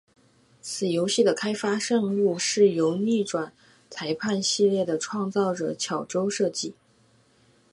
[0.63, 3.53] 此游戏的开发任务是由逆转
[3.87, 6.73] 裁判系列的创造者巧舟负责。